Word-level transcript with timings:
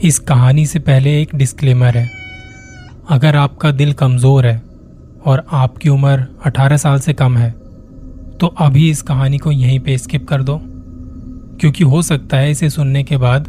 इस 0.00 0.18
कहानी 0.18 0.64
से 0.66 0.78
पहले 0.78 1.10
एक 1.22 1.34
डिस्क्लेमर 1.34 1.96
है। 1.96 2.08
अगर 3.10 3.36
आपका 3.36 3.70
दिल 3.70 3.92
कमज़ोर 3.92 4.46
है 4.46 4.62
और 5.24 5.44
आपकी 5.52 5.88
उम्र 5.88 6.26
18 6.46 6.76
साल 6.76 7.00
से 7.00 7.12
कम 7.12 7.36
है 7.36 7.50
तो 8.40 8.46
अभी 8.58 8.88
इस 8.90 9.02
कहानी 9.02 9.38
को 9.38 9.52
यहीं 9.52 9.78
पे 9.80 9.96
स्किप 9.98 10.26
कर 10.28 10.42
दो, 10.42 10.58
क्योंकि 11.60 11.84
हो 11.84 12.02
सकता 12.02 12.36
है 12.36 12.50
इसे 12.50 12.70
सुनने 12.70 13.02
के 13.04 13.16
बाद 13.16 13.48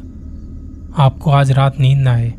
आपको 0.98 1.32
आज 1.32 1.52
रात 1.52 1.80
नींद 1.80 2.00
ना 2.00 2.14
आए। 2.14 2.34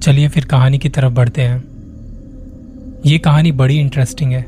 चलिए 0.00 0.28
फिर 0.28 0.44
कहानी 0.44 0.78
की 0.78 0.88
तरफ़ 0.88 1.12
बढ़ते 1.12 1.42
हैं। 1.42 1.62
ये 3.06 3.18
कहानी 3.18 3.52
बड़ी 3.52 3.78
इंटरेस्टिंग 3.78 4.32
है। 4.32 4.46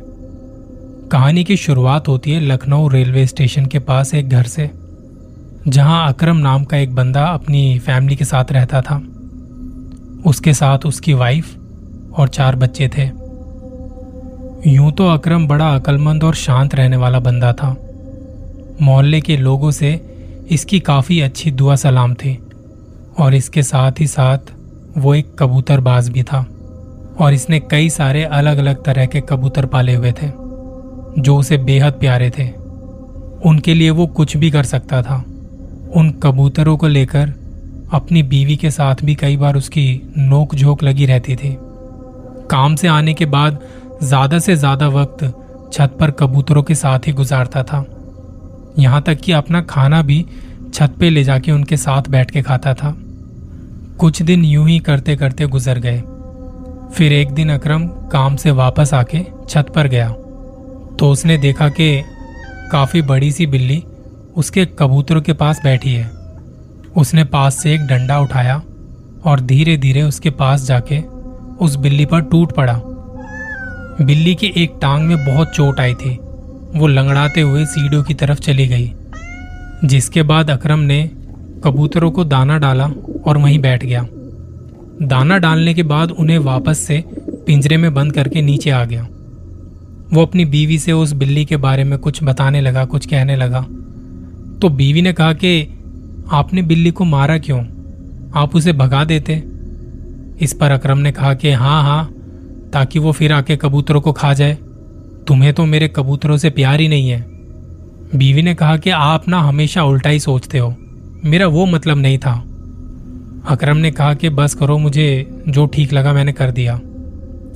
कहानी 1.12 1.44
की 1.44 1.56
शुरुआत 1.56 2.08
होती 2.08 2.32
है 2.32 2.40
लखनऊ 2.40 2.88
रेलवे 2.88 3.26
स्टेशन 3.26 3.66
के 3.66 3.78
पास 3.80 4.14
एक 4.14 4.28
घर 4.28 4.46
से। 4.46 4.70
जहाँ 5.68 6.08
अकरम 6.08 6.36
नाम 6.36 6.64
का 6.64 6.76
एक 6.76 6.94
बंदा 6.94 7.24
अपनी 7.24 7.78
फैमिली 7.78 8.16
के 8.16 8.24
साथ 8.24 8.44
रहता 8.52 8.80
था। 8.80 8.96
उसके 10.26 10.54
साथ 10.54 10.86
उसकी 10.86 11.14
वाइफ 11.14 11.54
और 12.18 12.28
चार 12.28 12.56
बच्चे 12.56 12.88
थे। 12.88 13.04
यूँ 14.70 14.90
तो 14.92 15.08
अकरम 15.08 15.46
बड़ा 15.48 15.68
अकलमंद 15.74 16.24
और 16.24 16.34
शांत 16.34 16.74
रहने 16.74 16.96
वाला 16.96 17.20
बंदा 17.20 17.52
था। 17.52 17.70
मोहल्ले 18.82 19.20
के 19.20 19.36
लोगों 19.36 19.70
से 19.70 19.92
इसकी 20.50 20.80
काफ़ी 20.80 21.20
अच्छी 21.20 21.50
दुआ 21.50 21.76
सलाम 21.76 22.14
थी 22.14 22.38
और 23.18 23.34
इसके 23.34 23.62
साथ 23.62 24.00
ही 24.00 24.06
साथ 24.06 24.52
वो 24.98 25.14
एक 25.14 25.34
कबूतरबाज 25.38 26.08
भी 26.08 26.22
था 26.22 26.46
और 27.20 27.32
इसने 27.32 27.60
कई 27.60 27.90
सारे 27.90 28.24
अलग 28.24 28.58
अलग 28.58 28.84
तरह 28.84 29.06
के 29.06 29.20
कबूतर 29.20 29.66
पाले 29.66 29.94
हुए 29.94 30.12
थे, 30.12 30.30
जो 31.18 31.36
उसे 31.36 31.56
बेहद 31.56 31.92
प्यारे 31.92 32.30
थे। 32.30 32.50
उनके 33.44 33.74
लिए 33.74 33.90
वो 33.90 34.06
कुछ 34.06 34.36
भी 34.36 34.50
कर 34.50 34.62
सकता 34.62 35.02
था। 35.02 35.24
उन 35.96 36.10
कबूतरों 36.22 36.76
को 36.76 36.88
लेकर 36.88 37.32
अपनी 37.92 38.22
बीवी 38.22 38.56
के 38.56 38.70
साथ 38.70 39.04
भी 39.04 39.14
कई 39.14 39.36
बार 39.36 39.56
उसकी 39.56 39.84
नोक 40.18 40.54
झोंक 40.54 40.82
लगी 40.82 41.06
रहती 41.06 41.36
थी। 41.36 41.56
काम 42.50 42.74
से 42.74 42.88
आने 42.88 43.14
के 43.14 43.26
बाद 43.26 43.58
ज़्यादा 44.02 44.38
से 44.38 44.56
ज़्यादा 44.56 44.88
वक्त 44.90 45.24
छत 45.72 45.96
पर 46.00 46.10
कबूतरों 46.10 46.62
के 46.62 46.74
साथ 46.74 47.06
ही 47.06 47.12
गुजारता 47.12 47.62
था। 47.62 47.84
यहाँ 48.78 49.02
तक 49.02 49.20
कि 49.20 49.32
अपना 49.32 49.60
खाना 49.62 50.02
भी 50.02 50.24
छत 50.74 50.94
पे 51.00 51.10
ले 51.10 51.24
जाके 51.24 51.52
उनके 51.52 51.76
साथ 51.76 52.08
बैठ 52.08 52.30
के 52.30 52.42
खाता 52.42 52.74
था। 52.74 52.94
कुछ 54.00 54.22
दिन 54.22 54.44
यूँ 54.44 54.68
ही 54.68 54.78
करते 54.78 55.16
करते 55.16 55.46
गुजर 55.46 55.78
गए। 55.78 56.00
फिर 56.94 57.12
एक 57.12 57.30
दिन 57.30 57.50
अकरम 57.50 57.86
काम 58.12 58.36
से 58.36 58.50
वापस 58.50 58.94
आके 58.94 59.24
छत 59.48 59.72
पर 59.74 59.86
गया। 59.86 60.08
तो 60.98 61.10
उसने 61.10 61.38
देखा 61.38 61.68
कि 61.70 62.02
काफ़ी 62.72 63.02
बड़ी 63.02 63.30
सी 63.32 63.46
बिल्ली 63.46 63.82
उसके 64.36 64.64
कबूतरों 64.78 65.20
के 65.22 65.32
पास 65.32 65.60
बैठी 65.64 65.92
है। 65.92 66.10
उसने 66.96 67.24
पास 67.24 67.62
से 67.62 67.74
एक 67.74 67.80
डंडा 67.80 68.20
उठाया 68.20 68.62
और 69.24 69.40
धीरे 69.40 69.76
धीरे 69.76 70.02
उसके 70.02 70.30
पास 70.30 70.62
जाके 70.62 71.00
उस 71.60 71.76
बिल्ली 71.76 72.06
पर 72.06 72.20
टूट 72.20 72.52
पड़ा। 72.52 72.80
बिल्ली 74.00 74.34
की 74.34 74.52
एक 74.56 74.72
टांग 74.82 75.06
में 75.08 75.24
बहुत 75.26 75.48
चोट 75.48 75.80
आई 75.80 75.94
थी। 75.94 76.18
वो 76.74 76.86
लंगड़ाते 76.86 77.40
हुए 77.40 77.64
सीढ़ियों 77.66 78.02
की 78.02 78.14
तरफ़ 78.14 78.40
चली 78.40 78.66
गई, 78.66 78.92
जिसके 79.84 80.22
बाद 80.22 80.50
अकरम 80.50 80.78
ने 80.78 81.10
कबूतरों 81.64 82.10
को 82.10 82.24
दाना 82.24 82.58
डाला 82.58 82.86
और 83.26 83.38
वहीं 83.38 83.58
बैठ 83.58 83.84
गया। 83.84 84.06
दाना 85.02 85.38
डालने 85.38 85.74
के 85.74 85.82
बाद 85.82 86.10
उन्हें 86.10 86.38
वापस 86.38 86.78
से 86.78 87.04
पिंजरे 87.46 87.76
में 87.76 87.94
बंद 87.94 88.12
करके 88.12 88.42
नीचे 88.42 88.70
आ 88.70 88.84
गया। 88.84 89.06
वो 90.12 90.22
अपनी 90.22 90.44
बीवी 90.44 90.78
से 90.78 90.92
उस 90.92 91.12
बिल्ली 91.12 91.44
के 91.44 91.56
बारे 91.56 91.84
में 91.84 91.98
कुछ 91.98 92.22
बताने 92.24 92.60
लगा, 92.60 92.84
कुछ 92.84 93.06
कहने 93.06 93.36
लगा। 93.36 93.66
तो 94.62 94.68
बीवी 94.68 95.02
ने 95.02 95.12
कहा 95.12 95.32
कि 95.32 95.78
आपने 96.32 96.62
बिल्ली 96.62 96.90
को 96.90 97.04
मारा 97.04 97.38
क्यों? 97.38 97.64
आप 98.34 98.56
उसे 98.56 98.72
भगा 98.72 99.04
देते। 99.04 99.42
इस 100.40 100.52
पर 100.60 100.70
अकरम 100.70 100.98
ने 100.98 101.12
कहा 101.12 101.34
कि 101.34 101.50
हाँ 101.50 101.82
हाँ 101.82 102.14
ताकि 102.72 102.98
वो 102.98 103.12
फिर 103.12 103.32
आके 103.32 103.56
कबूतरों 103.56 104.00
को 104.00 104.12
खा 104.12 104.34
जाए। 104.34 104.58
तुम्हें 105.26 105.54
तो 105.54 105.64
मेरे 105.64 105.88
कबूतरों 105.88 106.36
से 106.36 106.50
प्यार 106.50 106.80
ही 106.80 106.88
नहीं 106.88 107.10
है। 107.10 107.20
बीवी 108.14 108.42
ने 108.42 108.54
कहा 108.54 108.76
कि 108.76 108.90
आप 108.90 109.28
ना 109.28 109.40
हमेशा 109.40 109.84
उल्टा 109.84 110.10
ही 110.10 110.20
सोचते 110.20 110.58
हो। 110.58 110.74
मेरा 111.24 111.46
वो 111.46 111.66
मतलब 111.66 111.98
नहीं 111.98 112.18
था। 112.18 112.44
अकरम 113.48 113.76
ने 113.76 113.90
कहा 113.90 114.14
कि 114.14 114.28
बस 114.28 114.54
करो 114.54 114.78
मुझे 114.78 115.40
जो 115.48 115.66
ठीक 115.66 115.92
लगा 115.92 116.12
मैंने 116.12 116.32
कर 116.32 116.50
दिया। 116.50 116.80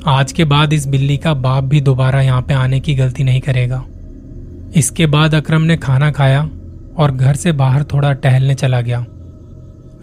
आज 0.06 0.32
के 0.32 0.44
बाद 0.44 0.72
इस 0.72 0.86
बिल्ली 0.86 1.16
का 1.16 1.34
बाप 1.34 1.64
भी 1.64 1.80
दोबारा 1.80 2.22
यहाँ 2.22 2.42
पे 2.42 2.54
आने 2.54 2.80
की 2.80 2.94
गलती 2.94 3.24
नहीं 3.24 3.40
करेगा। 3.40 3.84
इसके 4.76 5.06
बाद 5.06 5.34
अकरम 5.34 5.62
ने 5.62 5.76
खाना 5.76 6.10
खाया। 6.10 6.48
और 6.98 7.10
घर 7.10 7.36
से 7.36 7.52
बाहर 7.52 7.84
थोड़ा 7.84 8.12
टहलने 8.12 8.54
चला 8.54 8.80
गया। 8.80 9.04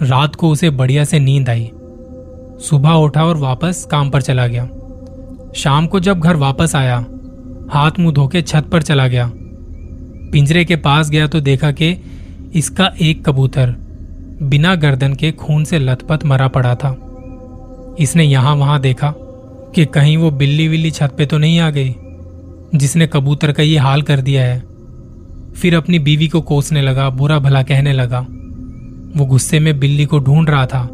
रात 0.01 0.35
को 0.35 0.49
उसे 0.49 0.69
बढ़िया 0.69 1.03
से 1.03 1.19
नींद 1.19 1.49
आई। 1.49 1.71
सुबह 2.59 2.89
उठा 2.89 3.25
और 3.25 3.37
वापस 3.37 3.87
काम 3.91 4.09
पर 4.09 4.21
चला 4.21 4.47
गया। 4.47 4.65
शाम 5.55 5.87
को 5.87 5.99
जब 5.99 6.19
घर 6.19 6.35
वापस 6.35 6.75
आया, 6.75 6.97
हाथ 7.69 7.99
मुँह 7.99 8.13
धोके 8.13 8.41
छत 8.41 8.67
पर 8.71 8.81
चला 8.81 9.07
गया। 9.07 9.31
पिंजरे 10.31 10.65
के 10.65 10.75
पास 10.75 11.09
गया 11.09 11.27
तो 11.27 11.39
देखा 11.39 11.71
कि 11.71 11.95
इसका 12.55 12.91
एक 13.01 13.25
कबूतर 13.25 13.75
बिना 14.41 14.75
गर्दन 14.75 15.13
के 15.13 15.31
खून 15.31 15.63
से 15.63 15.79
लथपथ 15.79 16.25
मरा 16.25 16.47
पड़ा 16.47 16.75
था। 16.75 16.95
इसने 17.99 18.23
यहाँ 18.23 18.55
वहाँ 18.55 18.79
देखा 18.81 19.13
कि 19.75 19.85
कहीं 19.85 20.17
वो 20.17 20.31
बिल्ली 20.31 20.67
विल्ली 20.67 20.91
छत 20.91 21.15
पे 21.17 21.25
तो 21.25 21.37
नहीं 21.37 21.59
आ 21.59 21.69
गई, 21.69 21.95
जिसने 22.75 23.07
कबूतर 23.07 23.51
का 23.51 23.63
ये 23.63 23.77
हाल 23.77 24.01
कर 24.01 24.21
दिया 24.21 24.43
है। 24.43 24.72
फिर 25.53 25.75
अपनी 25.75 25.99
बीवी 25.99 26.27
को 26.27 26.41
कोसने 26.41 26.81
लगा, 26.81 27.09
बुरा 27.09 27.39
भला 27.39 27.61
कहने 27.63 27.93
लगा। 27.93 28.19
वो 29.17 29.25
गुस्से 29.25 29.59
में 29.59 29.79
बिल्ली 29.79 30.05
को 30.05 30.19
ढूंढ 30.19 30.49
रहा 30.49 30.65
था। 30.65 30.87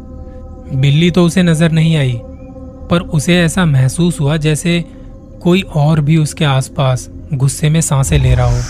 बिल्ली 0.74 1.10
तो 1.10 1.24
उसे 1.24 1.42
नज़र 1.42 1.72
नहीं 1.72 1.96
आई, 1.96 2.20
पर 2.90 3.00
उसे 3.00 3.38
ऐसा 3.40 3.64
महसूस 3.64 4.20
हुआ 4.20 4.36
जैसे 4.36 4.84
कोई 5.42 5.62
और 5.62 6.00
भी 6.00 6.16
उसके 6.16 6.44
आसपास 6.44 7.08
गुस्से 7.34 7.70
में 7.70 7.80
साँसें 7.80 8.18
ले 8.18 8.34
रहा 8.34 8.46
हो। 8.46 8.62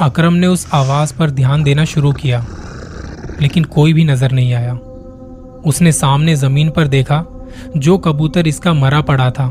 अकरम 0.00 0.34
ने 0.34 0.46
उस 0.46 0.66
आवाज़ 0.72 1.14
पर 1.14 1.30
ध्यान 1.30 1.62
देना 1.62 1.84
शुरू 1.84 2.12
किया, 2.12 2.44
लेकिन 3.40 3.64
कोई 3.64 3.92
भी 3.92 4.04
नज़र 4.04 4.32
नहीं 4.32 4.52
आया। 4.54 4.72
उसने 5.66 5.92
सामने 5.92 6.36
ज़मीन 6.36 6.70
पर 6.70 6.88
देखा, 6.88 7.24
जो 7.76 7.98
कबूतर 7.98 8.46
इसका 8.46 8.72
मरा 8.74 9.00
पड़ा 9.00 9.30
था, 9.30 9.46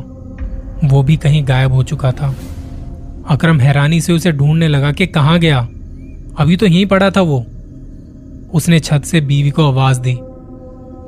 वो 0.84 1.02
भी 1.04 1.16
कहीं 1.18 1.48
गायब 1.48 1.74
हो 1.74 1.84
चुका 1.84 2.12
था। 2.12 2.34
अकरम 3.30 3.60
हैरानी 3.60 4.02
से 4.02 4.14
उसे 4.14 4.32
ढूँढने 4.32 4.68
लगा 4.68 4.92
कि 4.92 5.08
कहाँ 5.08 5.40
गया। 5.40 5.60
अभी 6.38 6.58
तो 6.58 6.66
यहीं 6.66 6.86
पड़ा 6.86 7.10
था 7.10 7.22
वो। 7.22 7.46
उसने 8.54 8.80
छत 8.80 9.04
से 9.06 9.22
बीवी 9.22 9.50
को 9.50 9.68
आवाज़ 9.68 10.02
दी। 10.02 10.18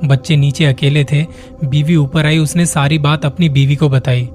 बच्चे 0.08 0.36
नीचे 0.36 0.66
अकेले 0.66 1.04
थे। 1.04 1.26
बीवी 1.66 1.96
ऊपर 1.96 2.26
आई, 2.26 2.38
उसने 2.38 2.66
सारी 2.66 2.98
बात 2.98 3.26
अपनी 3.26 3.50
बीवी 3.50 3.76
को 3.76 3.90
बताई। 3.90 4.26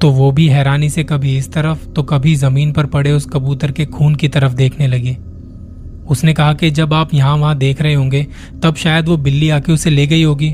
तो 0.00 0.10
वो 0.10 0.32
भी 0.32 0.48
हैरानी 0.48 0.90
से 0.90 1.04
कभी 1.04 1.36
इस 1.36 1.52
तरफ़ 1.52 1.88
तो 1.88 2.02
कभी 2.02 2.34
ज़मीन 2.34 2.72
पर 2.72 2.86
पड़े 2.86 3.12
उस 3.12 3.26
कबूतर 3.26 3.70
के 3.70 3.86
खून 3.86 4.14
की 4.14 4.28
तरफ़ 4.28 4.52
देखने 4.52 4.86
लगी। 4.86 5.16
उसने 6.08 6.32
कहा 6.32 6.54
कि 6.54 6.70
जब 6.70 6.94
आप 6.94 7.14
यहाँ 7.14 7.36
वहाँ 7.36 7.58
देख 7.58 7.82
रहे 7.82 7.94
होंगे, 7.94 8.26
तब 8.62 8.74
शायद 8.74 9.08
वो 9.08 9.16
बिल्ली 9.16 9.50
आके 9.50 9.72
उसे 9.72 9.90
ले 9.90 10.06
गई 10.06 10.22
होगी। 10.22 10.50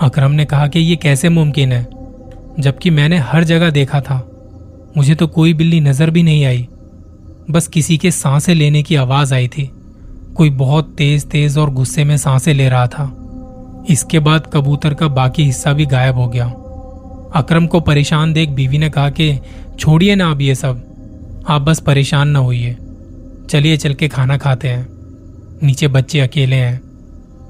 अकरम 0.00 0.30
ने 0.30 0.44
कहा 0.44 0.66
कि 0.66 0.80
ये 0.80 0.96
कैसे 0.96 1.28
मुमकिन 1.28 1.72
है? 1.72 1.86
जबकि 2.60 2.90
मैंने 2.90 3.18
हर 3.18 3.44
जगह 3.44 3.70
देखा 3.70 4.00
था। 4.00 4.26
मुझे 4.96 5.14
तो 5.14 5.26
कोई 5.26 5.54
बिल्ली 5.54 5.80
नज़र 5.80 6.10
भी 6.10 6.22
नहीं 6.22 6.44
आई। 6.44 6.68
बस 7.50 7.68
किसी 7.68 7.98
के 7.98 8.10
साँसें 8.10 8.54
लेने 8.54 8.82
की 8.82 8.94
आवाज़ 8.94 9.34
आई 9.34 9.48
थी। 9.48 9.70
कोई 10.34 10.50
बहुत 10.50 10.94
तेज 10.98 11.24
तेज 11.24 11.58
और 11.58 11.70
गुस्से 11.70 12.04
में 12.04 12.16
साँसें 12.16 12.54
ले 12.54 12.68
रहा 12.68 12.86
था। 12.86 13.16
इसके 13.90 14.18
बाद 14.18 14.50
कबूतर 14.52 14.94
का 14.94 15.08
बाकी 15.08 15.44
हिस्सा 15.44 15.72
भी 15.72 15.86
गायब 15.86 16.14
हो 16.14 16.28
गया। 16.28 16.46
अकरम 17.40 17.66
को 17.66 17.80
परेशान 17.80 18.32
देख 18.32 18.48
बीवी 18.48 18.78
ने 18.78 18.90
कहा 18.90 19.10
कि, 19.10 19.38
छोड़िए 19.78 20.14
ना 20.14 20.30
अब 20.30 20.40
ये 20.40 20.54
सब। 20.54 20.84
आप 21.48 21.62
बस 21.62 21.80
परेशान 21.80 22.28
ना 22.28 22.38
होइए। 22.38 22.76
चलिए 23.50 23.76
चल 23.76 23.94
के 23.94 24.08
खाना 24.08 24.36
खाते 24.36 24.68
हैं। 24.68 24.88
नीचे 25.62 25.88
बच्चे 25.88 26.20
अकेले 26.20 26.56
हैं। 26.56 26.80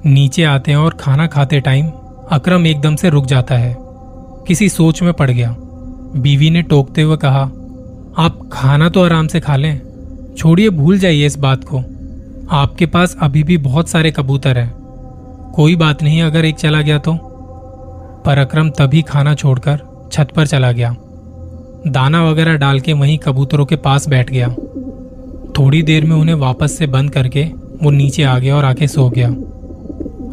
नीचे 0.06 0.44
आते 0.44 0.70
हैं 0.70 0.78
और 0.78 0.96
खाना 1.00 1.26
खाते 1.26 1.60
टाइम 1.60 1.90
अकरम 2.31 2.66
एकदम 2.66 2.96
से 2.96 3.10
रुक 3.10 3.26
जाता 3.26 3.54
है। 3.54 3.76
किसी 4.48 4.69
सोच 4.69 5.02
में 5.02 5.12
पड़ 5.12 5.31
गया। 5.31 5.56
बीवी 6.16 6.50
ने 6.50 6.62
टोकते 6.62 7.02
हुए 7.02 7.16
कहा, 7.16 7.42
आप 8.18 8.50
खाना 8.52 8.88
तो 8.88 9.04
आराम 9.04 9.26
से 9.26 9.40
खा 9.40 9.56
लें। 9.56 9.80
छोड़िए, 10.38 10.70
भूल 10.70 10.98
जाइए 10.98 11.26
इस 11.26 11.38
बात 11.38 11.64
को। 11.64 11.78
आपके 12.50 12.86
पास 12.86 13.16
अभी 13.20 13.42
भी 13.42 13.56
बहुत 13.56 13.88
सारे 13.88 14.10
कबूतर 14.10 14.58
हैं। 14.58 14.74
कोई 15.54 15.76
बात 15.76 16.02
नहीं, 16.02 16.22
अगर 16.22 16.44
एक 16.44 16.54
चला 16.54 16.82
गया 16.82 16.98
तो? 16.98 17.18
पर 18.26 18.38
अक्रम 18.38 18.70
तभी 18.70 19.02
खाना 19.02 19.34
छोड़कर 19.34 20.08
छत 20.12 20.28
पर 20.36 20.46
चला 20.46 20.72
गया। 20.72 20.96
दाना 21.86 22.30
वगैरह 22.30 22.56
डाल 22.56 22.80
के 22.80 22.92
वहीं 22.92 23.18
कबूतरों 23.18 23.66
के 23.66 23.76
पास 23.76 24.08
बैठ 24.08 24.30
गया। 24.30 24.48
थोड़ी 25.58 25.82
देर 25.82 26.04
में 26.04 26.16
उन्हें 26.16 26.34
वापस 26.34 26.78
से 26.78 26.86
बंद 26.86 27.10
करके 27.10 27.44
वो 27.82 27.90
नीचे 27.90 28.22
आ 28.22 28.38
गया 28.38 28.56
और 28.56 28.64
आके 28.64 28.88
सो 28.88 29.10
गया। 29.10 29.28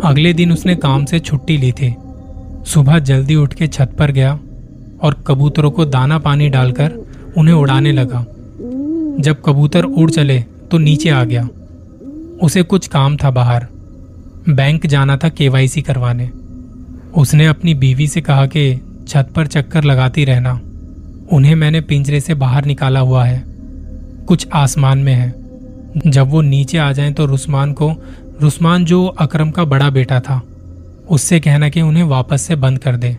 अगले 0.09 0.33
दिन 0.33 0.51
उसने 0.51 0.75
काम 0.75 1.06
से 1.06 1.19
छुट्टी 1.19 1.57
ली 1.57 1.71
थी। 1.71 1.95
सुबह 2.65 3.00
जल्दी 3.00 3.35
उठ 3.35 3.53
के 3.53 3.68
छत 3.68 3.95
पर 4.00 4.12
गया 4.12 4.39
और 5.01 5.23
कबूतरों 5.27 5.71
को 5.71 5.85
दाना 5.85 6.19
पानी 6.19 6.49
डालकर 6.49 6.91
उन्हें 7.38 7.55
उड़ाने 7.55 7.91
लगा। 7.91 8.25
जब 9.19 9.35
कबूतर 9.45 9.83
उड़ 9.83 10.11
चले 10.11 10.39
तो 10.71 10.77
नीचे 10.77 11.09
आ 11.09 11.23
गया। 11.23 11.49
उसे 12.41 12.63
कुछ 12.63 12.88
काम 12.88 13.17
था 13.17 13.31
बाहर। 13.31 13.67
बैंक 14.49 14.85
जाना 14.85 15.17
था 15.17 15.29
केवाईसी 15.29 15.81
करवाने। 15.81 16.29
उसने 17.17 17.47
अपनी 17.47 17.73
बीवी 17.73 18.07
से 18.07 18.21
कहा 18.21 18.45
कि, 18.45 18.81
छत 19.07 19.29
पर 19.35 19.47
चक्कर 19.47 19.83
लगाती 19.83 20.25
रहना। 20.25 20.61
उन्हें 21.31 21.55
मैंने 21.55 21.81
पिंजरे 21.81 22.19
से 22.19 22.33
बाहर 22.33 22.65
निकाला 22.65 22.99
हुआ 22.99 23.25
है। 23.25 23.44
कुछ 24.27 24.47
आसमान 24.53 24.99
में 24.99 25.13
है। 25.13 25.35
जब 26.07 26.27
वो 26.27 26.41
नीचे 26.41 26.77
आ 26.77 26.91
जाएँ 26.91 27.13
तो 27.13 27.25
रुस्मान 27.25 27.73
को, 27.73 27.94
रुस्मान 28.41 28.85
जो 28.85 29.05
अकरम 29.05 29.51
का 29.51 29.65
बड़ा 29.65 29.89
बेटा 29.89 30.19
था, 30.19 30.41
उससे 31.09 31.39
कहना 31.39 31.69
कि 31.69 31.81
उन्हें 31.81 32.03
वापस 32.03 32.41
से 32.41 32.55
बंद 32.55 32.79
कर 32.79 32.95
दे। 32.95 33.17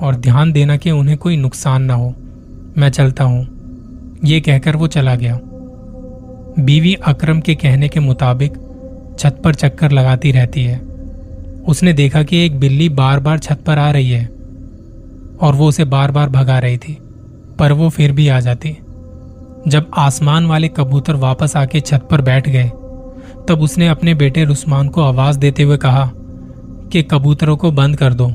और 0.00 0.16
ध्यान 0.16 0.52
देना 0.52 0.76
कि 0.76 0.90
उन्हें 0.90 1.18
कोई 1.18 1.36
नुकसान 1.36 1.82
ना 1.82 1.94
हो। 1.94 2.14
मैं 2.78 2.88
चलता 2.88 3.24
हूँ। 3.24 3.46
ये 4.24 4.40
कहकर 4.40 4.76
वो 4.76 4.86
चला 4.86 5.14
गया। 5.16 5.38
बीवी 6.58 6.94
अकरम 6.94 7.40
के 7.40 7.54
कहने 7.54 7.88
के 7.88 8.00
मुताबिक 8.00 8.52
छत 9.18 9.40
पर 9.44 9.54
चक्कर 9.54 9.90
लगाती 9.90 10.32
रहती 10.32 10.64
है। 10.64 10.78
उसने 11.68 11.92
देखा 11.92 12.22
कि 12.22 12.44
एक 12.46 12.58
बिल्ली 12.60 12.88
बार 12.88 13.20
बार 13.20 13.38
छत 13.38 13.60
पर 13.66 13.78
आ 13.78 13.90
रही 13.90 14.10
है 14.10 14.24
और 15.40 15.54
वो 15.54 15.68
उसे 15.68 15.84
बार 15.84 16.10
बार 16.10 16.28
भगा 16.28 16.58
रही 16.58 16.78
थी, 16.78 16.98
पर 17.58 17.72
वो 17.72 17.88
फिर 17.88 18.12
भी 18.12 18.28
आ 18.28 18.40
जाती। 18.40 18.76
जब 19.68 19.90
आसमान 19.96 20.46
वाले 20.46 20.68
कबूतर 20.68 21.14
वापस 21.14 21.56
आके 21.56 21.80
छत 21.80 22.08
पर 22.10 22.20
बैठ 22.20 22.48
गए, 22.48 22.70
तब 23.48 23.60
उसने 23.60 23.88
अपने 23.88 24.14
बेटे 24.14 24.44
रुस्मान 24.44 24.88
को 24.88 25.02
आवाज़ 25.02 25.38
देते 25.38 25.62
हुए 25.62 25.76
कहा 25.76 26.10
कि 26.92 27.02
कबूतरों 27.02 27.56
को 27.56 27.72
बंद 27.72 27.96
कर 27.96 28.14
दो। 28.14 28.32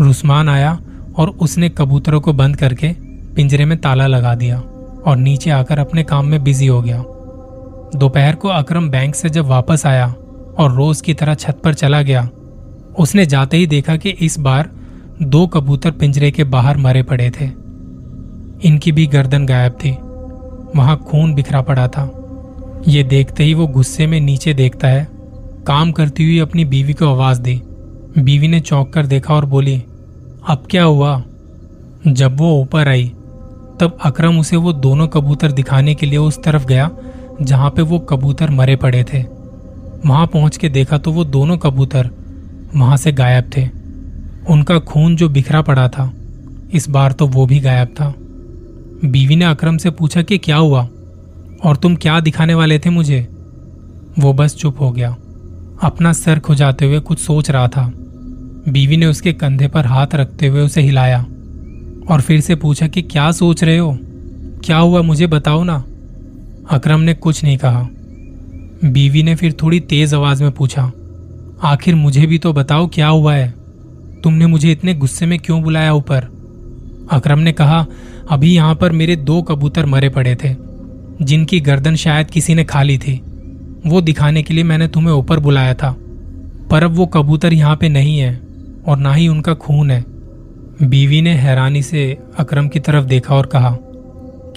रुस्मान 0.00 0.48
आया 0.48 0.78
और 1.16 1.28
उसने 1.30 1.68
कबूतरों 1.68 2.20
को 2.20 2.32
बंद 2.32 2.56
करके 2.56 2.92
पिंजरे 3.34 3.64
में 3.64 3.76
ताला 3.80 4.06
लगा 4.06 4.34
दिया 4.34 4.58
और 5.06 5.16
नीचे 5.16 5.50
आकर 5.50 5.78
अपने 5.78 6.02
काम 6.04 6.26
में 6.26 6.42
बिज़ी 6.44 6.66
हो 6.66 6.80
गया। 6.82 7.02
दोपहर 7.96 8.34
को 8.34 8.48
अकरम 8.48 8.88
बैंक 8.90 9.14
से 9.14 9.28
जब 9.28 9.46
वापस 9.46 9.86
आया 9.86 10.06
और 10.58 10.72
रोज 10.72 11.00
की 11.00 11.14
तरह 11.14 11.34
छत 11.34 11.60
पर 11.64 11.74
चला 11.74 12.02
गया, 12.02 12.28
उसने 12.98 13.26
जाते 13.26 13.56
ही 13.56 13.66
देखा 13.66 13.96
कि 13.96 14.10
इस 14.10 14.38
बार 14.38 14.70
दो 15.22 15.46
कबूतर 15.46 15.90
पिंजरे 15.90 16.30
के 16.30 16.44
बाहर 16.44 16.76
मरे 16.76 17.02
पड़े 17.02 17.30
थे। 17.30 17.44
इनकी 18.68 18.92
भी 18.92 19.06
गर्दन 19.06 19.46
गायब 19.46 19.72
थी, 19.74 19.90
वहाँ 20.76 20.96
खून 20.98 21.34
बिखरा 21.34 21.60
पड़ा 21.62 21.88
था। 21.88 22.10
ये 22.88 23.02
देखते 23.02 23.44
ही 23.44 23.54
वो 23.54 23.66
गुस्से 23.66 24.06
में 24.06 24.20
नीचे 24.20 24.54
देखता 24.54 24.88
है, 24.88 25.06
काम 25.66 25.92
करती 25.92 26.24
हुई 26.24 26.38
अपनी 26.38 26.64
बीवी 26.64 26.92
को 26.92 27.06
आवाज़ 27.06 27.40
दी। 27.40 27.60
बीवी 28.18 28.48
ने 28.48 28.60
चौंक 28.60 28.92
कर 28.92 29.06
देखा 29.06 29.34
और 29.34 29.44
बोली, 29.44 29.82
अब 30.48 30.64
क्या 30.70 30.84
हुआ? 30.84 31.22
जब 32.08 32.36
वो 32.36 32.60
ऊपर 32.60 32.88
आई, 32.88 33.12
तब 33.80 33.98
अकरम 34.04 34.38
उसे 34.38 34.56
वो 34.56 34.72
दोनों 34.72 35.08
कबूतर 35.08 35.52
दिखाने 35.52 35.94
के 35.94 36.06
लिए 36.06 36.18
उस 36.18 36.42
तरफ़ 36.42 36.66
गया, 36.66 36.90
जहाँ 37.42 37.70
पे 37.70 37.82
वो 37.82 37.98
कबूतर 37.98 38.50
मरे 38.50 38.76
पड़े 38.76 39.04
थे। 39.04 39.22
वहाँ 40.06 40.26
पहुँच 40.26 40.56
के 40.56 40.68
देखा 40.68 40.98
तो 40.98 41.12
वो 41.12 41.24
दोनों 41.24 41.56
कबूतर 41.56 42.10
वहाँ 42.76 42.96
से 42.96 43.12
गायब 43.12 43.50
थे। 43.56 43.68
उनका 44.50 44.78
खून 44.78 45.16
जो 45.16 45.28
बिखरा 45.28 45.62
पड़ा 45.62 45.88
था, 45.88 46.12
इस 46.72 46.90
बार 46.90 47.12
तो 47.12 47.26
वो 47.26 47.46
भी 47.46 47.60
गायब 47.60 47.88
था। 47.88 48.14
बीवी 49.04 49.36
ने 49.36 49.44
अकरम 49.44 49.76
से 49.76 49.90
पूछा 49.90 50.22
कि 50.22 50.38
क्या 50.38 50.56
हुआ? 50.56 50.88
और 51.64 51.76
तुम 51.76 51.96
क्या 51.96 52.20
दिखाने 52.20 52.54
वाले 52.54 52.78
थे 52.78 52.90
मुझे? 52.90 53.28
वो 54.18 54.32
बस 54.32 54.56
चुप 54.56 54.80
हो 54.80 54.90
गया। 54.90 55.16
अपना 55.82 56.12
सर 56.12 56.38
खुजाते 56.38 56.86
हुए 56.86 57.00
कुछ 57.00 57.18
सोच 57.18 57.50
रहा 57.50 57.68
था। 57.68 57.92
बीवी 58.68 58.96
ने 58.96 59.06
उसके 59.06 59.32
कंधे 59.32 59.68
पर 59.68 59.86
हाथ 59.86 60.14
रखते 60.14 60.46
हुए 60.46 60.60
उसे 60.60 60.80
हिलाया 60.80 61.18
और 62.10 62.20
फिर 62.20 62.40
से 62.40 62.54
पूछा 62.54 62.86
कि 62.88 63.02
क्या 63.02 63.30
सोच 63.32 63.64
रहे 63.64 63.78
हो? 63.78 63.98
क्या 64.64 64.76
हुआ 64.76 65.02
मुझे 65.02 65.26
बताओ 65.26 65.62
ना। 65.64 65.84
अकरम 66.70 67.00
ने 67.00 67.14
कुछ 67.14 67.42
नहीं 67.44 67.56
कहा। 67.56 67.88
बीवी 68.84 69.22
ने 69.22 69.34
फिर 69.34 69.52
थोड़ी 69.52 69.80
तेज 69.80 70.14
आवाज़ 70.14 70.42
में 70.42 70.52
पूछा, 70.52 70.82
आखिर 71.62 71.94
मुझे 71.94 72.26
भी 72.26 72.38
तो 72.38 72.52
बताओ 72.52 72.86
क्या 72.86 73.08
हुआ 73.08 73.34
है? 73.34 73.54
तुमने 74.22 74.46
मुझे 74.46 74.72
इतने 74.72 74.94
गुस्से 74.94 75.26
में 75.26 75.38
क्यों 75.38 75.62
बुलाया 75.62 75.92
ऊपर? 75.92 76.28
अकरम 77.12 77.38
ने 77.38 77.52
कहा, 77.52 77.86
अभी 78.30 78.54
यहाँ 78.54 78.74
पर 78.74 78.92
मेरे 78.92 79.16
दो 79.16 79.42
कबूतर 79.42 79.86
मरे 79.86 80.08
पड़े 80.08 80.34
थे, 80.34 80.54
जिनकी 81.22 81.60
गर्दन 81.60 81.96
शायद 81.96 82.30
किसी 82.30 82.54
ने 82.54 82.64
खा 82.64 82.82
ली 82.82 82.98
थी। 82.98 83.20
वो 83.86 84.00
दिखाने 84.00 84.42
के 84.42 84.54
लिए 84.54 84.64
मैंने 84.64 84.88
तुम्हें 84.88 85.14
ऊपर 85.14 85.38
बुलाया 85.38 85.74
था, 85.74 85.94
पर 86.70 86.82
अब 86.82 86.94
वो 86.94 87.06
कबूतर 87.06 87.52
यहाँ 87.52 87.76
पे 87.76 87.88
नहीं 87.88 88.18
है। 88.18 88.43
और 88.86 88.98
ना 88.98 89.12
ही 89.14 89.28
उनका 89.28 89.54
खून 89.54 89.90
है। 89.90 90.04
बीवी 90.82 91.22
ने 91.22 91.30
हैरानी 91.30 91.82
से 91.82 92.18
अकरम 92.38 92.68
की 92.68 92.80
तरफ़ 92.80 93.04
देखा 93.04 93.34
और 93.34 93.46
कहा, 93.46 93.78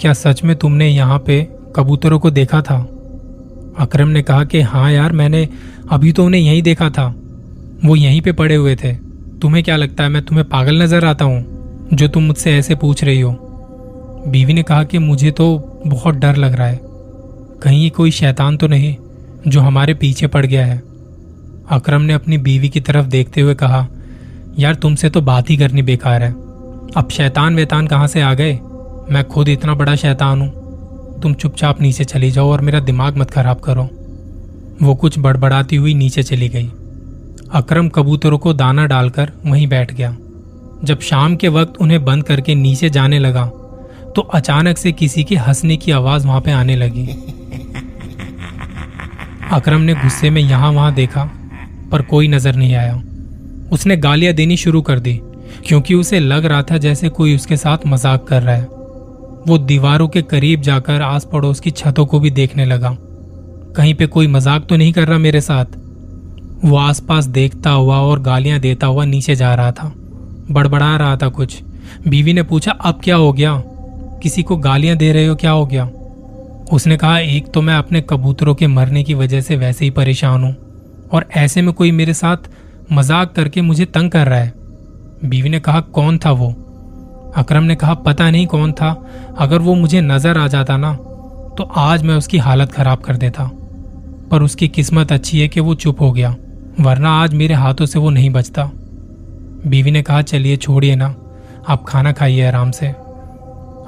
क्या 0.00 0.12
सच 0.12 0.44
में 0.44 0.56
तुमने 0.56 0.88
यहाँ 0.88 1.18
पे 1.18 1.48
कबूतरों 1.76 2.18
को 2.18 2.30
देखा 2.30 2.60
था? 2.62 2.78
अकरम 3.78 4.08
ने 4.08 4.22
कहा 4.22 4.44
कि 4.44 4.60
हाँ 4.60 4.92
यार, 4.92 5.12
मैंने 5.12 5.48
अभी 5.90 6.12
तो 6.12 6.24
उन्हें 6.24 6.40
यहीं 6.40 6.62
देखा 6.62 6.90
था। 6.90 7.14
वो 7.84 7.96
यहीं 7.96 8.20
पे 8.20 8.32
पड़े 8.32 8.54
हुए 8.54 8.76
थे। 8.76 8.92
तुम्हें 9.42 9.64
क्या 9.64 9.76
लगता 9.76 10.04
है, 10.04 10.10
मैं 10.10 10.24
तुम्हें 10.24 10.48
पागल 10.48 10.82
नज़र 10.82 11.04
आता 11.04 11.24
हूँ, 11.24 11.88
जो 11.94 12.08
तुम 12.08 12.22
मुझसे 12.22 12.56
ऐसे 12.56 12.74
पूछ 12.74 13.04
रही 13.04 13.20
हो? 13.20 13.32
बीवी 14.28 14.52
ने 14.52 14.62
कहा 14.62 14.84
कि, 14.84 14.98
मुझे 14.98 15.30
तो 15.30 15.78
बहुत 15.86 16.14
डर 16.14 16.36
लग 16.36 16.54
रहा 16.54 16.66
है। 16.66 16.80
कहीं 17.62 17.90
कोई 17.90 18.10
शैतान 18.10 18.56
तो 18.56 18.66
नहीं, 18.66 18.96
जो 19.48 19.60
हमारे 19.60 19.94
पीछे 19.94 20.26
पड़ 20.26 20.46
गया 20.46 20.66
है। 20.66 20.82
अकरम 21.70 22.02
ने 22.02 22.12
अपनी 22.12 22.38
बीवी 22.38 22.68
की 22.68 22.80
तरफ़ 22.80 23.06
देखते 23.06 23.40
हुए 23.40 23.54
कहा 23.54 23.88
यार 24.58 24.74
तुमसे 24.74 25.08
तो 25.10 25.20
बात 25.20 25.50
ही 25.50 25.56
करनी 25.56 25.82
बेकार 25.82 26.22
है। 26.22 26.30
अब 26.96 27.08
शैतान 27.12 27.56
वैतान 27.56 27.86
कहाँ 27.86 28.06
से 28.06 28.20
आ 28.20 28.32
गए? 28.34 28.52
मैं 29.10 29.22
खुद 29.24 29.48
इतना 29.48 29.74
बड़ा 29.74 29.94
शैतान 29.96 30.40
हूँ। 30.40 31.20
तुम 31.22 31.34
चुपचाप 31.34 31.80
नीचे 31.80 32.04
चली 32.04 32.30
जाओ 32.30 32.50
और 32.50 32.60
मेरा 32.60 32.80
दिमाग 32.80 33.16
मत 33.16 33.30
खराब 33.30 33.60
करो। 33.60 33.88
वो 34.82 34.94
कुछ 34.94 35.18
बड़बड़ाती 35.18 35.76
हुई 35.76 35.94
नीचे 35.94 36.22
चली 36.22 36.48
गई। 36.48 36.70
अकरम 37.52 37.88
कबूतरों 37.88 38.38
को 38.38 38.52
दाना 38.54 38.86
डालकर 38.86 39.32
वहीं 39.46 39.66
बैठ 39.66 39.92
गया। 39.92 40.16
जब 40.84 41.00
शाम 41.00 41.36
के 41.36 41.48
वक्त 41.50 41.80
उन्हें 41.80 42.04
बंद 42.04 42.24
करके 42.24 42.54
नीचे 42.54 42.90
जाने 42.90 43.18
लगा 43.18 43.46
तो 44.16 44.22
अचानक 44.34 44.78
से 44.78 44.92
किसी 44.92 45.24
के 45.24 45.36
हंसने 45.36 45.76
की 45.76 45.92
आवाज़ 45.92 46.26
वहाँ 46.26 46.40
पे 46.40 46.52
आने 46.52 46.76
लगी। 46.76 47.06
अकरम 49.52 49.80
ने 49.80 49.94
गुस्से 49.94 50.30
में 50.30 50.40
यहाँ 50.42 50.70
वहाँ 50.72 50.92
देखा, 50.94 51.24
पर 51.92 52.02
कोई 52.02 52.28
नज़र 52.28 52.54
नहीं 52.54 52.74
आया। 52.74 53.02
उसने 53.72 53.96
गालियाँ 53.96 54.34
देनी 54.34 54.56
शुरू 54.56 54.80
कर 54.82 54.98
दी, 54.98 55.20
क्योंकि 55.66 55.94
उसे 55.94 56.20
लग 56.20 56.44
रहा 56.44 56.62
था 56.62 56.78
जैसे 56.78 57.08
कोई 57.08 57.34
उसके 57.34 57.56
साथ 57.56 57.86
मज़ाक 57.86 58.26
कर 58.26 58.42
रहा 58.42 58.54
है। 58.54 58.66
वो 59.48 59.58
दीवारों 59.58 60.08
के 60.08 60.22
करीब 60.22 60.60
जाकर 60.60 61.02
आस 61.02 61.28
पड़ोस 61.32 61.60
की 61.60 61.70
छतों 61.70 62.06
को 62.06 62.20
भी 62.20 62.30
देखने 62.30 62.64
लगा। 62.64 62.96
कहीं 63.76 63.94
पे 63.94 64.06
कोई 64.06 64.26
मज़ाक 64.26 64.66
तो 64.68 64.76
नहीं 64.76 64.92
कर 64.92 65.08
रहा 65.08 65.18
मेरे 65.18 65.40
साथ? 65.40 65.64
वो 66.64 66.76
आसपास 66.76 67.24
देखता 67.26 67.70
हुआ 67.70 67.98
और 67.98 68.20
गालियाँ 68.20 68.58
देता 68.60 68.86
हुआ 68.86 69.04
नीचे 69.04 69.36
जा 69.36 69.54
रहा 69.54 69.72
था। 69.72 69.92
बड़बड़ा 70.50 70.96
रहा 70.96 71.16
था 71.16 71.28
कुछ। 71.28 71.62
बीवी 72.08 72.32
ने 72.32 72.42
पूछा, 72.42 72.72
अब 72.72 73.00
क्या 73.04 73.16
हो 73.16 73.32
गया? 73.32 73.62
किसी 74.22 74.42
को 74.42 74.56
गालियाँ 74.56 74.96
दे 74.96 75.12
रहे 75.12 75.26
हो 75.26 75.34
क्या 75.36 75.50
हो 75.50 75.66
गया? 75.66 75.84
उसने 76.72 76.96
कहा, 76.96 77.18
एक 77.18 77.46
तो 77.46 77.62
मैं 77.62 77.74
अपने 77.74 78.00
कबूतरों 78.00 78.54
के 78.54 78.66
मरने 78.66 79.02
की 79.04 79.14
वजह 79.14 79.40
से 79.40 79.56
वैसे 79.56 79.84
ही 79.84 79.90
परेशान 79.90 80.42
हूँ, 80.42 80.54
और 81.12 81.28
ऐसे 81.36 81.62
में 81.62 81.72
कोई 81.74 81.90
मेरे 81.92 82.14
साथ 82.14 82.50
मज़ाक 82.92 83.32
करके 83.32 83.60
मुझे 83.62 83.84
तंग 83.86 84.10
कर 84.10 84.26
रहा 84.26 84.38
है। 84.38 84.52
बीवी 85.24 85.48
ने 85.48 85.60
कहा, 85.60 85.80
कौन 85.80 86.18
था 86.18 86.30
वो? 86.32 86.48
अकरम 87.36 87.62
ने 87.62 87.74
कहा, 87.74 87.94
पता 87.96 88.30
नहीं 88.30 88.46
कौन 88.46 88.72
था। 88.72 88.90
अगर 89.38 89.58
वो 89.58 89.74
मुझे 89.74 90.00
नज़र 90.00 90.38
आ 90.38 90.46
जाता 90.48 90.76
ना 90.76 90.92
तो 91.58 91.64
आज 91.76 92.02
मैं 92.02 92.14
उसकी 92.16 92.38
हालत 92.38 92.72
खराब 92.72 92.98
कर 92.98 93.16
देता। 93.16 93.50
पर 94.30 94.42
उसकी 94.42 94.68
किस्मत 94.68 95.12
अच्छी 95.12 95.40
है 95.40 95.48
कि 95.48 95.60
वो 95.60 95.74
चुप 95.74 96.00
हो 96.00 96.10
गया, 96.12 96.34
वरना 96.80 97.10
आज 97.12 97.34
मेरे 97.34 97.54
हाथों 97.54 97.86
से 97.86 97.98
वो 97.98 98.10
नहीं 98.10 98.30
बचता। 98.30 98.64
बीवी 99.66 99.90
ने 99.90 100.02
कहा, 100.02 100.22
चलिए 100.22 100.56
छोड़िए 100.56 100.96
ना, 100.96 101.14
आप 101.68 101.84
खाना 101.84 102.12
खाइए 102.12 102.46
आराम 102.46 102.70
से। 102.70 102.86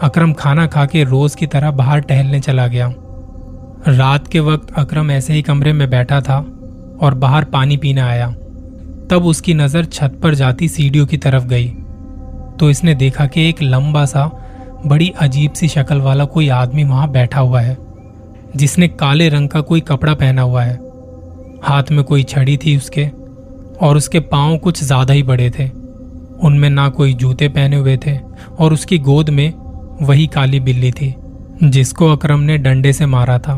अकरम 0.02 0.32
खाना 0.32 0.66
खा 0.66 0.84
के 0.86 1.04
रोज 1.04 1.34
की 1.34 1.46
तरह 1.46 1.70
बाहर 1.70 2.00
टहलने 2.00 2.40
चला 2.40 2.66
गया। 2.66 2.92
रात 3.88 4.26
के 4.28 4.40
वक्त 4.40 4.72
अकरम 4.78 5.10
ऐसे 5.10 5.32
ही 5.32 5.42
कमरे 5.42 5.72
में 5.72 5.88
बैठा 5.90 6.20
था 6.20 6.38
और 7.00 7.14
बाहर 7.14 7.44
पानी 7.46 7.76
पीने 7.76 8.00
आया। 8.00 8.34
तब 9.10 9.24
उसकी 9.26 9.54
नज़र 9.54 9.84
छत 9.84 10.18
पर 10.22 10.34
जाती 10.34 10.68
सीढ़ियों 10.68 11.06
की 11.06 11.16
तरफ़ 11.16 11.44
गई। 11.44 11.68
तो 12.58 12.68
इसने 12.70 12.94
देखा 12.94 13.26
कि 13.26 13.48
एक 13.48 13.62
लंबा 13.62 14.04
सा, 14.04 14.24
बड़ी 14.86 15.08
अजीब 15.20 15.52
सी 15.52 15.68
शक्ल 15.68 16.00
वाला 16.00 16.24
कोई 16.24 16.48
आदमी 16.48 16.84
वहाँ 16.84 17.10
बैठा 17.10 17.40
हुआ 17.40 17.60
है, 17.60 17.76
जिसने 18.56 18.88
काले 18.88 19.28
रंग 19.28 19.48
का 19.48 19.60
कोई 19.60 19.80
कपड़ा 19.80 20.14
पहना 20.14 20.42
हुआ 20.42 20.62
है। 20.62 20.78
हाथ 21.62 21.90
में 21.90 22.02
कोई 22.04 22.22
छड़ी 22.22 22.56
थी 22.56 22.76
उसके, 22.76 23.06
और 23.80 23.96
उसके 23.96 24.20
पाँव 24.20 24.56
कुछ 24.58 24.82
ज़्यादा 24.84 25.14
ही 25.14 25.22
बड़े 25.22 25.50
थे। 25.50 25.68
उनमें 26.40 26.68
ना 26.70 26.88
कोई 26.88 27.14
जूते 27.14 27.48
पहने 27.48 27.76
हुए 27.76 27.96
थे, 27.96 28.16
और 28.58 28.72
उसकी 28.72 28.98
गोद 28.98 29.30
में 29.30 29.52
वही 30.02 30.26
काली 30.26 30.60
बिल्ली 30.60 30.90
थी, 30.92 31.14
जिसको 31.62 32.12
अकरम 32.12 32.40
ने 32.40 32.58
डंडे 32.58 32.92
से 32.92 33.06
मारा 33.06 33.38
था। 33.38 33.56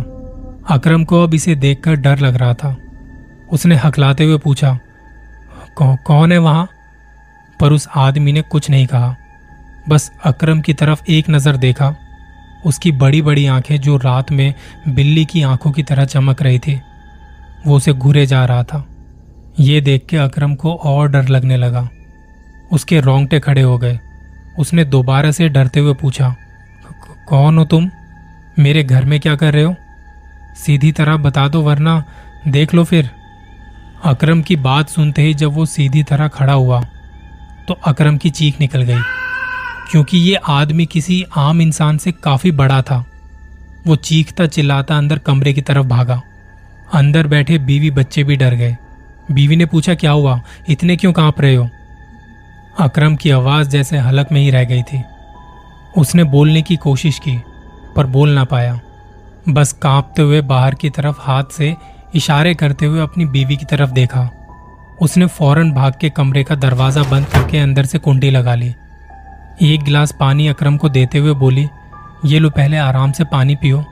अकरम 0.70 1.04
को 1.04 1.22
अब 1.22 1.34
इसे 1.34 1.54
देखकर 1.54 1.96
डर 1.96 2.18
लग 2.18 2.36
रहा 2.36 2.54
था। 2.54 2.76
उसने 3.52 3.74
हकलाते 3.74 4.24
हुए 4.24 4.38
पूछा 4.38 4.78
कौ, 5.76 5.96
कौन 5.96 6.32
है 6.32 6.38
वहाँ? 6.38 6.68
पर 7.60 7.72
उस 7.72 7.88
आदमी 7.96 8.32
ने 8.32 8.42
कुछ 8.42 8.70
नहीं 8.70 8.86
कहा। 8.86 9.16
बस 9.88 10.12
अकरम 10.24 10.60
की 10.60 10.74
तरफ़ 10.74 11.02
एक 11.08 11.30
नज़र 11.30 11.56
देखा। 11.56 11.96
उसकी 12.66 12.92
बड़ी 12.92 13.22
बड़ी 13.22 13.46
आँखें 13.46 13.80
जो 13.80 13.96
रात 13.96 14.32
में 14.32 14.54
बिल्ली 14.88 15.24
की 15.24 15.42
आँखों 15.42 15.70
की 15.70 15.82
तरह 15.82 16.04
चमक 16.04 16.42
रही 16.42 16.58
थी 16.58 16.80
वो 17.66 17.76
उसे 17.76 17.92
घूरे 17.92 18.26
जा 18.26 18.44
रहा 18.44 18.62
था। 18.62 18.88
ये 19.60 19.80
देख 19.80 20.06
के 20.06 20.16
अकरम 20.16 20.54
को 20.54 20.74
और 20.74 21.08
डर 21.08 21.28
लगने 21.28 21.56
लगा। 21.56 21.88
उसके 22.72 23.00
रोंगटे 23.00 23.40
खड़े 23.40 23.62
हो 23.62 23.78
गए। 23.78 23.98
उसने 24.58 24.84
दोबारा 24.84 25.30
से 25.30 25.48
डरते 25.48 25.80
हुए 25.80 25.94
पूछा 25.94 26.36
कौन 27.28 27.58
हो 27.58 27.64
तुम? 27.64 27.90
मेरे 28.58 28.84
घर 28.84 29.04
में 29.04 29.20
क्या 29.20 29.36
कर 29.36 29.52
रहे 29.52 29.62
हो? 29.62 29.74
सीधी 30.56 30.92
तरह 30.92 31.16
बता 31.16 31.48
दो 31.48 31.62
वरना 31.62 32.04
देख 32.48 32.74
लो 32.74 32.84
फिर। 32.84 33.10
अकरम 34.04 34.40
की 34.42 34.54
बात 34.56 34.88
सुनते 34.88 35.22
ही 35.22 35.34
जब 35.34 35.52
वो 35.52 35.64
सीधी 35.66 36.02
तरह 36.02 36.28
खड़ा 36.28 36.52
हुआ 36.52 36.80
तो 37.68 37.74
अकरम 37.86 38.16
की 38.16 38.30
चीख 38.30 38.60
निकल 38.60 38.82
गई, 38.82 39.00
क्योंकि 39.90 40.18
ये 40.18 40.34
आदमी 40.48 40.86
किसी 40.86 41.24
आम 41.36 41.60
इंसान 41.60 41.98
से 41.98 42.12
काफ़ी 42.12 42.50
बड़ा 42.50 42.80
था। 42.82 43.04
वो 43.86 43.96
चीखता 43.96 44.46
चिल्लाता 44.46 44.96
अंदर 44.98 45.18
कमरे 45.18 45.52
की 45.52 45.60
तरफ़ 45.60 45.86
भागा। 45.86 46.20
अंदर 46.94 47.26
बैठे 47.26 47.58
बीवी 47.58 47.90
बच्चे 47.90 48.24
भी 48.24 48.36
डर 48.36 48.54
गए। 48.54 48.76
बीवी 49.32 49.56
ने 49.56 49.66
पूछा, 49.66 49.94
क्या 49.94 50.10
हुआ? 50.10 50.40
इतने 50.68 50.96
क्यों 50.96 51.12
काँप 51.12 51.40
रहे 51.40 51.54
हो? 51.54 51.68
अकरम 52.80 53.16
की 53.16 53.30
आवाज़ 53.30 53.68
जैसे 53.68 53.98
हलक 53.98 54.32
में 54.32 54.40
ही 54.40 54.50
रह 54.50 54.64
गई 54.64 54.82
थी। 54.82 55.02
उसने 55.96 56.24
बोलने 56.24 56.62
की 56.62 56.76
कोशिश 56.76 57.18
की, 57.18 57.38
पर 57.96 58.06
बोल 58.06 58.30
ना 58.30 58.44
पाया। 58.44 58.78
बस 59.48 59.72
कांपते 59.72 60.22
हुए 60.22 60.40
बाहर 60.40 60.74
की 60.74 60.90
तरफ़ 60.90 61.20
हाथ 61.20 61.44
से 61.52 61.74
इशारे 62.14 62.54
करते 62.54 62.86
हुए 62.86 63.00
अपनी 63.00 63.24
बीवी 63.24 63.56
की 63.56 63.64
तरफ़ 63.64 63.90
देखा। 63.90 64.30
उसने 65.00 65.26
फ़ौरन 65.26 65.72
भाग 65.72 65.94
के 66.00 66.10
कमरे 66.10 66.44
का 66.44 66.54
दरवाज़ा 66.54 67.02
बंद 67.02 67.26
करके 67.26 67.58
अंदर 67.58 67.84
से 67.84 67.98
कुंडी 67.98 68.30
लगा 68.30 68.54
ली। 68.54 68.74
एक 69.62 69.82
गिलास 69.82 70.14
पानी 70.20 70.48
अकरम 70.48 70.76
को 70.76 70.88
देते 70.88 71.18
हुए 71.18 71.34
बोली, 71.34 71.68
ये 72.24 72.38
लो 72.38 72.50
पहले 72.50 72.76
आराम 72.76 73.12
से 73.12 73.24
पानी 73.24 73.56
पियो। 73.56 73.84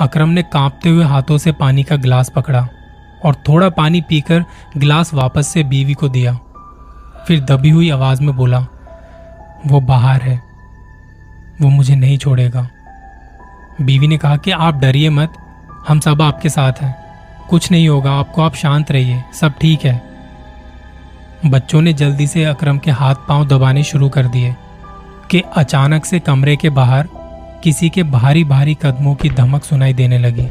अकरम 0.00 0.28
ने 0.28 0.42
कांपते 0.42 0.88
हुए 0.88 1.04
हाथों 1.04 1.38
से 1.38 1.52
पानी 1.52 1.82
का 1.82 1.96
गिलास 1.96 2.32
पकड़ा 2.36 2.68
और 3.24 3.34
थोड़ा 3.34 3.68
पानी 3.68 4.00
पीकर 4.00 4.44
गिलास 4.76 5.14
वापस 5.14 5.48
से 5.48 5.64
बीवी 5.64 5.94
को 5.94 6.08
दिया। 6.08 6.34
फिर 7.28 7.40
दबी 7.40 7.70
हुई 7.70 7.90
आवाज़ 7.90 8.22
में 8.22 8.36
बोला, 8.36 8.66
वो 9.66 9.80
बाहर 9.80 10.22
है। 10.22 10.42
वो 11.60 11.68
मुझे 11.68 11.94
नहीं 11.94 12.18
छोड़ेगा। 12.18 12.68
बीवी 13.80 14.06
ने 14.06 14.16
कहा 14.16 14.36
कि, 14.36 14.50
आप 14.50 14.74
डरिए 14.74 15.10
मत, 15.10 15.32
हम 15.88 16.00
सब 16.00 16.22
आपके 16.22 16.48
साथ 16.48 16.72
हैं। 16.72 16.99
कुछ 17.50 17.70
नहीं 17.70 17.88
होगा, 17.88 18.12
आपको 18.12 18.42
आप 18.42 18.54
शांत 18.54 18.90
रहिए, 18.90 19.22
सब 19.34 19.54
ठीक 19.60 19.84
है। 19.84 20.02
बच्चों 21.46 21.80
ने 21.82 21.92
जल्दी 21.92 22.26
से 22.26 22.44
अकरम 22.44 22.78
के 22.78 22.90
हाथ 22.90 23.14
पाँव 23.28 23.46
दबाने 23.48 23.82
शुरू 23.82 24.08
कर 24.08 24.26
दिए 24.26 24.54
कि 25.30 25.42
अचानक 25.56 26.04
से 26.04 26.20
कमरे 26.20 26.56
के 26.56 26.70
बाहर 26.70 27.08
किसी 27.64 27.88
के 27.88 28.02
भारी 28.02 28.44
भारी 28.44 28.76
कदमों 28.82 29.14
की 29.14 29.30
धमक 29.30 29.64
सुनाई 29.64 29.92
देने 29.92 30.18
लगी। 30.18 30.46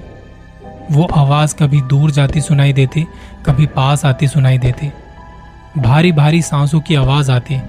वो 0.92 1.08
आवाज़ 1.16 1.56
कभी 1.56 1.82
दूर 1.82 2.12
जाती 2.12 2.42
सुनाई 2.42 2.74
देती, 2.74 3.06
कभी 3.46 3.66
पास 3.66 4.06
आती 4.06 4.28
सुनाई 4.28 4.58
देती। 4.58 4.92
भारी 5.78 6.12
भारी 6.12 6.42
सांसों 6.42 6.82
की 6.82 6.96
आवाज़ 6.96 7.32
आती। 7.32 7.62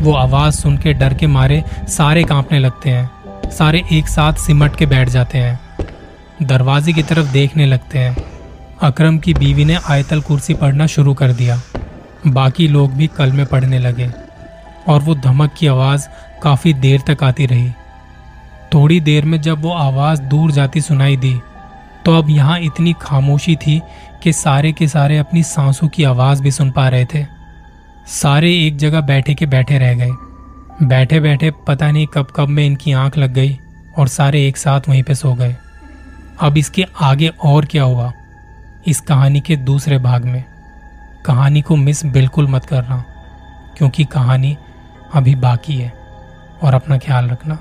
वो 0.00 0.12
आवाज़ 0.12 0.54
सुन 0.54 0.78
के 0.78 0.92
डर 0.92 1.14
के 1.14 1.26
मारे 1.26 1.62
सारे 1.88 2.24
कांपने 2.24 2.58
लगते 2.58 2.90
हैं, 2.90 3.50
सारे 3.50 3.82
एक 3.92 4.08
साथ 4.08 4.46
सिमट 4.46 4.76
के 4.76 4.86
बैठ 4.86 5.08
जाते 5.08 5.38
हैं, 5.38 5.60
दरवाजे 6.42 6.92
की 6.92 7.02
तरफ़ 7.02 7.32
देखने 7.32 7.66
लगते 7.66 7.98
हैं। 7.98 8.35
अकरम 8.82 9.18
की 9.18 9.32
बीवी 9.34 9.64
ने 9.64 9.78
आयतल 9.88 10.20
कुर्सी 10.20 10.54
पढ़ना 10.54 10.86
शुरू 10.86 11.12
कर 11.14 11.32
दिया। 11.32 11.60
बाकी 12.26 12.66
लोग 12.68 12.92
भी 12.92 13.06
कल 13.06 13.30
में 13.32 13.44
पढ़ने 13.46 13.78
लगे 13.78 14.10
और 14.88 15.00
वो 15.00 15.14
धमक 15.14 15.54
की 15.58 15.66
आवाज़ 15.66 16.06
काफ़ी 16.42 16.72
देर 16.74 17.02
तक 17.06 17.22
आती 17.24 17.46
रही। 17.46 17.70
थोड़ी 18.74 19.00
देर 19.00 19.24
में 19.24 19.40
जब 19.40 19.62
वो 19.62 19.72
आवाज़ 19.72 20.22
दूर 20.22 20.50
जाती 20.52 20.80
सुनाई 20.80 21.16
दी 21.16 21.34
तो 22.04 22.16
अब 22.18 22.28
यहाँ 22.30 22.58
इतनी 22.60 22.94
खामोशी 23.02 23.54
थी 23.56 23.80
कि 24.22 24.32
सारे 24.32 24.72
के 24.72 24.88
सारे 24.88 25.16
अपनी 25.18 25.42
सांसों 25.42 25.88
की 25.88 26.04
आवाज़ 26.04 26.42
भी 26.42 26.50
सुन 26.50 26.70
पा 26.70 26.88
रहे 26.88 27.04
थे। 27.04 27.24
सारे 28.12 28.52
एक 28.66 28.76
जगह 28.76 29.00
बैठे 29.00 29.34
के 29.34 29.46
बैठे 29.46 29.78
रह 29.78 29.94
गए। 29.94 30.10
बैठे 30.82 31.20
बैठे 31.20 31.50
पता 31.66 31.90
नहीं 31.90 32.06
कब 32.06 32.32
कब 32.36 32.48
में 32.48 32.64
इनकी 32.66 32.92
आँख 32.92 33.18
लग 33.18 33.32
गई 33.32 33.58
और 33.98 34.08
सारे 34.08 34.46
एक 34.48 34.56
साथ 34.56 34.88
वहीं 34.88 35.02
पे 35.02 35.14
सो 35.14 35.34
गए। 35.34 35.56
अब 36.40 36.56
इसके 36.58 36.84
आगे 37.02 37.30
और 37.44 37.64
क्या 37.64 37.82
हुआ? 37.82 38.12
इस 38.86 39.00
कहानी 39.00 39.40
के 39.40 39.56
दूसरे 39.56 39.98
भाग 39.98 40.24
में। 40.24 40.44
कहानी 41.24 41.62
को 41.62 41.76
मिस 41.76 42.06
बिल्कुल 42.06 42.48
मत 42.48 42.64
करना, 42.64 43.04
क्योंकि 43.78 44.04
कहानी 44.04 44.56
अभी 45.14 45.34
बाकी 45.34 45.76
है, 45.76 45.92
और 46.62 46.74
अपना 46.74 46.98
ख्याल 46.98 47.28
रखना। 47.28 47.58